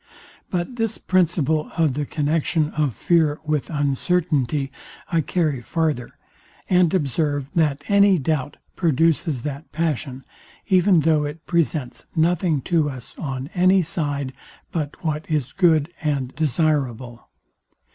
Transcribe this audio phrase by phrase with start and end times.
[0.49, 4.71] ]But this principle of the connexion of fear with uncertainty
[5.11, 6.17] I carry farther,
[6.67, 10.25] and observe that any doubt produces that passion,
[10.67, 14.33] even though it presents nothing to us on any side
[14.71, 17.27] but what is good and desireable.